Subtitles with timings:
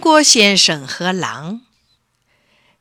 [0.00, 1.60] 郭先生和狼。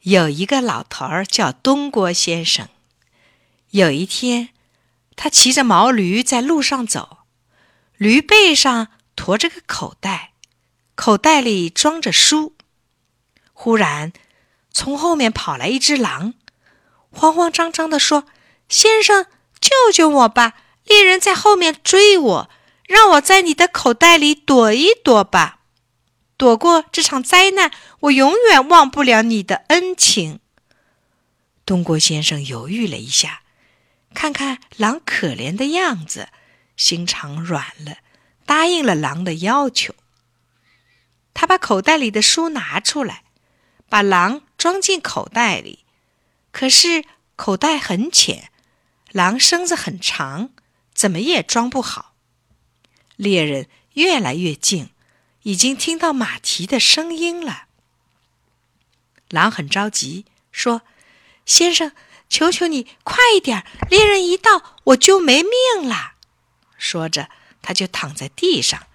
[0.01, 2.69] 有一个老头儿叫东郭先生。
[3.71, 4.49] 有一天，
[5.15, 7.19] 他骑着毛驴在路上走，
[7.97, 10.31] 驴背上驮着个口袋，
[10.95, 12.55] 口袋里装着书。
[13.53, 14.13] 忽然，
[14.71, 16.33] 从后面跑来一只狼，
[17.11, 18.25] 慌慌张张地说
[18.69, 19.25] ：“先生，
[19.59, 20.53] 救救我吧！
[20.85, 22.49] 猎人在后面追我，
[22.87, 25.57] 让我在你的口袋里躲一躲吧。”
[26.39, 30.39] 躲过这场灾难，我永远忘不了你的恩情。
[31.65, 33.41] 东郭先生犹豫了一下，
[34.13, 36.29] 看看狼可怜的样子，
[36.77, 37.97] 心肠软了，
[38.45, 39.93] 答应了狼的要求。
[41.33, 43.25] 他把口袋里的书拿出来，
[43.89, 45.83] 把狼装进口袋里。
[46.53, 47.03] 可是
[47.35, 48.49] 口袋很浅，
[49.11, 50.51] 狼身子很长，
[50.93, 52.15] 怎么也装不好。
[53.17, 54.91] 猎人越来越近。
[55.43, 57.67] 已经听到马蹄的声音了。
[59.29, 60.81] 狼很着急，说
[61.45, 61.91] ：“先生，
[62.27, 63.65] 求求你快一点！
[63.89, 66.13] 猎人一到，我就没命了。”
[66.77, 67.29] 说着，
[67.61, 68.87] 他就躺在地上，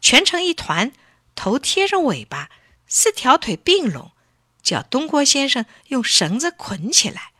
[0.00, 0.92] 蜷成一团，
[1.34, 2.50] 头贴着尾巴，
[2.86, 4.12] 四条腿并拢，
[4.62, 7.32] 叫东郭先生用绳子捆起来。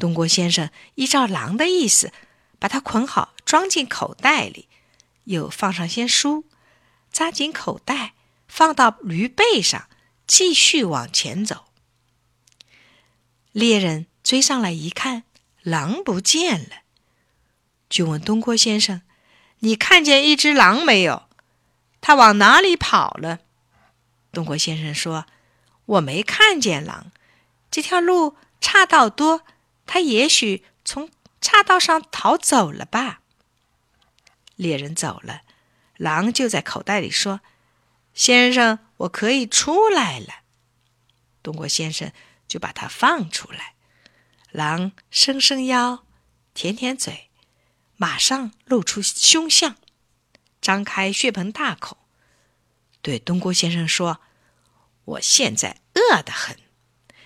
[0.00, 2.12] 东郭先生依照狼的意思，
[2.58, 4.68] 把它捆好，装进口袋里，
[5.24, 6.44] 又放上些书。
[7.14, 8.14] 扎紧口袋，
[8.48, 9.88] 放到驴背上，
[10.26, 11.66] 继续往前走。
[13.52, 15.22] 猎人追上来一看，
[15.62, 16.82] 狼不见了，
[17.88, 19.02] 就问东郭先生
[19.60, 21.28] ：“你看见一只狼没有？
[22.00, 23.38] 它往哪里跑了？”
[24.32, 25.26] 东郭先生说
[25.86, 27.12] ：“我没看见狼，
[27.70, 29.42] 这条路岔道多，
[29.86, 31.08] 它也许从
[31.40, 33.20] 岔道上逃走了吧。”
[34.56, 35.42] 猎人走了。
[35.96, 37.40] 狼就在口袋里说
[38.12, 40.42] ：“先生，我可以出来了。”
[41.42, 42.12] 东郭先生
[42.48, 43.74] 就把它放出来。
[44.50, 46.04] 狼伸伸腰，
[46.52, 47.30] 舔舔嘴，
[47.96, 49.76] 马上露出凶相，
[50.60, 51.98] 张开血盆大口，
[53.02, 54.20] 对东郭先生说
[55.04, 56.58] ：“我现在饿得很，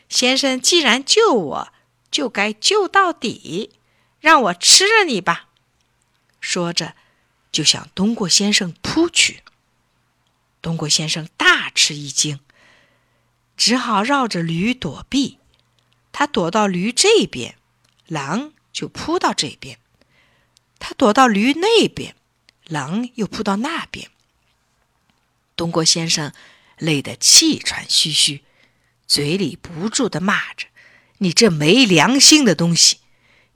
[0.09, 1.73] 先生既然救我，
[2.11, 3.79] 就该救到底，
[4.21, 5.49] 让我吃了你吧。”
[6.41, 6.95] 说着。
[7.59, 9.43] 就向东郭先生扑去。
[10.63, 12.39] 东郭先生大吃一惊，
[13.57, 15.39] 只好绕着驴躲避。
[16.13, 17.57] 他躲到驴这边，
[18.07, 19.79] 狼就扑到这边；
[20.79, 22.15] 他躲到驴那边，
[22.69, 24.09] 狼又扑到那边。
[25.57, 26.33] 东郭先生
[26.77, 28.45] 累得气喘吁吁，
[29.09, 30.69] 嘴里不住的骂着
[31.19, 32.99] ：“你这没良心的东西！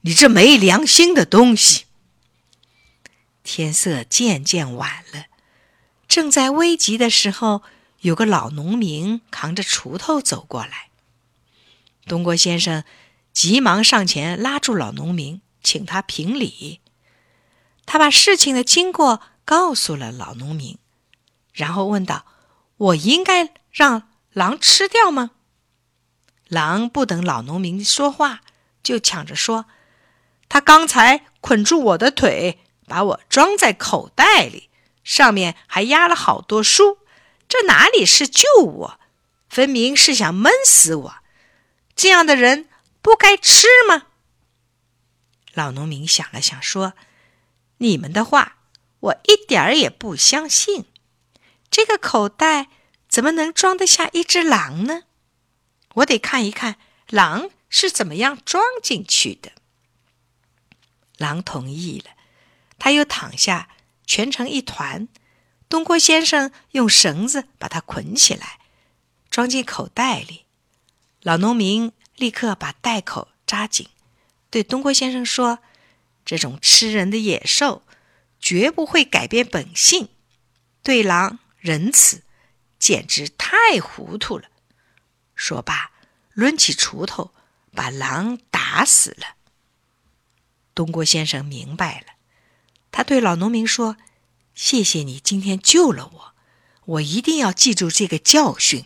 [0.01, 1.85] 你这没良心的东西！”
[3.43, 5.25] 天色渐渐晚了，
[6.07, 7.61] 正在危急的时候，
[7.99, 10.89] 有个老农民扛着锄头走过来。
[12.05, 12.83] 东郭先生
[13.31, 16.79] 急忙上前拉住老农民，请他评理。
[17.85, 20.77] 他把事情的经过告诉了老农民，
[21.53, 22.25] 然后问道
[22.77, 25.31] ：“我应该让狼吃掉吗？”
[26.47, 28.41] 狼不等老农民说话，
[28.81, 29.65] 就抢着说
[30.47, 34.69] ：“他刚才捆住我的腿。”把我装在口袋里，
[35.03, 36.99] 上面还压了好多书，
[37.47, 38.99] 这哪里是救我，
[39.49, 41.15] 分明是想闷死我！
[41.95, 42.67] 这样的人
[43.01, 44.07] 不该吃吗？
[45.53, 46.93] 老农民想了想，说
[47.77, 48.57] ：“你们的话
[48.99, 50.85] 我一点儿也不相信。
[51.69, 52.69] 这个口袋
[53.07, 55.03] 怎么能装得下一只狼呢？
[55.95, 56.77] 我得看一看
[57.09, 59.51] 狼是怎么样装进去的。”
[61.17, 62.12] 狼同意了。
[62.83, 63.69] 他又躺下，
[64.05, 65.07] 蜷成一团。
[65.69, 68.59] 东郭先生用绳子把他捆起来，
[69.29, 70.43] 装进口袋里。
[71.21, 73.87] 老农民立刻把袋口扎紧，
[74.49, 75.59] 对东郭先生说
[76.25, 77.83] ：“这种吃人的野兽，
[78.41, 80.09] 绝不会改变本性，
[80.81, 82.23] 对狼仁慈，
[82.77, 84.49] 简直太糊涂了。”
[85.35, 85.91] 说罢，
[86.33, 87.31] 抡起锄头
[87.73, 89.37] 把狼打死了。
[90.75, 92.07] 东郭先生明白了。
[92.93, 93.97] 他对老农民说
[94.53, 96.33] ：“谢谢你今天救了我，
[96.85, 98.85] 我一定要记住这个教训。”